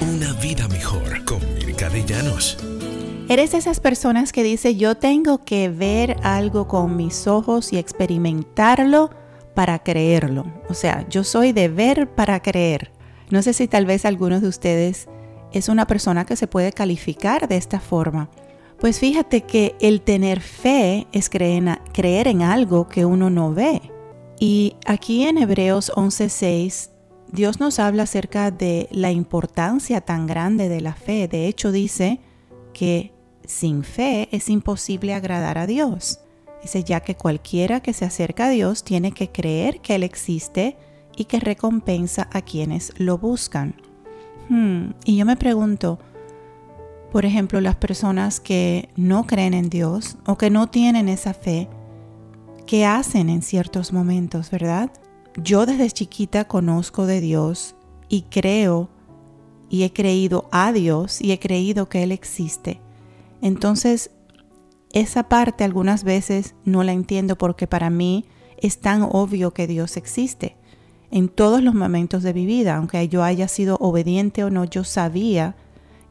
[0.00, 2.04] Una vida mejor con Mirka de.
[3.28, 7.78] Eres de esas personas que dice yo tengo que ver algo con mis ojos y
[7.78, 9.10] experimentarlo
[9.54, 10.44] para creerlo.
[10.68, 12.92] O sea, yo soy de ver para creer.
[13.30, 15.08] No sé si tal vez algunos de ustedes
[15.52, 18.30] es una persona que se puede calificar de esta forma.
[18.78, 23.80] Pues fíjate que el tener fe es creer en, algo que uno no ve.
[24.38, 26.90] Y aquí en Hebreos 11:6,
[27.34, 31.26] Dios nos habla acerca de la importancia tan grande de la fe.
[31.26, 32.20] De hecho, dice
[32.72, 33.12] que
[33.44, 36.20] sin fe es imposible agradar a Dios.
[36.62, 40.76] Dice ya que cualquiera que se acerca a Dios tiene que creer que Él existe
[41.16, 43.74] y que recompensa a quienes lo buscan.
[44.48, 45.98] Hmm, y yo me pregunto,
[47.10, 51.68] por ejemplo, las personas que no creen en Dios o que no tienen esa fe,
[52.64, 54.92] ¿qué hacen en ciertos momentos, verdad?
[55.36, 57.74] Yo desde chiquita conozco de Dios
[58.08, 58.88] y creo
[59.68, 62.80] y he creído a Dios y he creído que Él existe.
[63.42, 64.10] Entonces,
[64.92, 68.26] esa parte algunas veces no la entiendo porque para mí
[68.58, 70.56] es tan obvio que Dios existe.
[71.10, 74.84] En todos los momentos de mi vida, aunque yo haya sido obediente o no, yo
[74.84, 75.56] sabía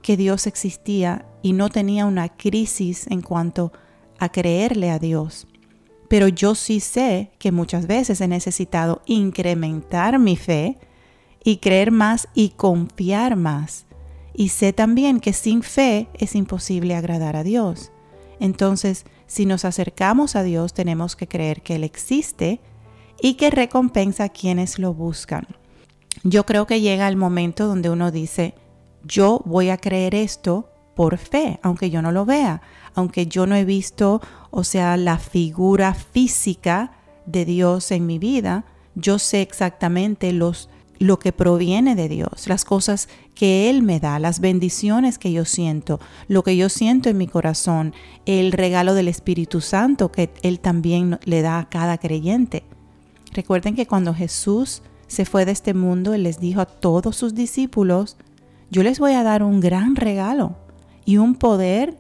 [0.02, 3.72] que Dios existía y no tenía una crisis en cuanto
[4.19, 5.47] a creerle a Dios.
[6.08, 10.78] Pero yo sí sé que muchas veces he necesitado incrementar mi fe
[11.44, 13.86] y creer más y confiar más.
[14.34, 17.92] Y sé también que sin fe es imposible agradar a Dios.
[18.40, 22.59] Entonces, si nos acercamos a Dios, tenemos que creer que Él existe
[23.22, 25.48] y que recompensa a quienes lo buscan.
[26.24, 28.56] Yo creo que llega el momento donde uno dice,
[29.04, 32.61] yo voy a creer esto por fe, aunque yo no lo vea,
[32.95, 36.91] aunque yo no he visto, o sea, la figura física
[37.25, 40.69] de Dios en mi vida, yo sé exactamente los
[41.00, 45.44] lo que proviene de Dios, las cosas que Él me da, las bendiciones que yo
[45.44, 47.94] siento, lo que yo siento en mi corazón,
[48.25, 52.63] el regalo del Espíritu Santo que Él también le da a cada creyente.
[53.34, 57.35] Recuerden que cuando Jesús se fue de este mundo, Él les dijo a todos sus
[57.35, 58.16] discípulos,
[58.72, 60.56] yo les voy a dar un gran regalo
[61.06, 61.97] y un poder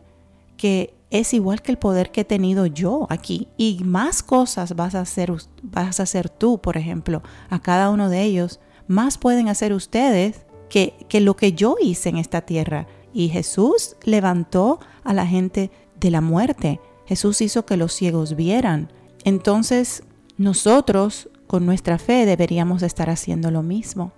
[0.57, 3.47] que es igual que el poder que he tenido yo aquí.
[3.55, 5.31] Y más cosas vas a hacer,
[5.61, 8.59] vas a hacer tú, por ejemplo, a cada uno de ellos.
[8.87, 12.87] Más pueden hacer ustedes que, que lo que yo hice en esta tierra.
[13.13, 15.69] Y Jesús levantó a la gente
[15.99, 16.79] de la muerte.
[17.05, 18.91] Jesús hizo que los ciegos vieran.
[19.23, 20.03] Entonces,
[20.37, 24.13] nosotros con nuestra fe deberíamos estar haciendo lo mismo.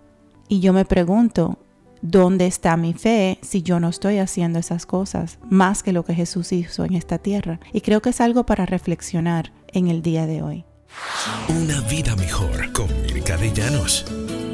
[0.48, 1.58] Y yo me pregunto,
[2.08, 6.14] ¿Dónde está mi fe si yo no estoy haciendo esas cosas más que lo que
[6.14, 7.60] Jesús hizo en esta tierra?
[7.74, 10.66] Y creo que es algo para reflexionar en el día de hoy.
[11.50, 14.45] Una vida mejor con Mirka de.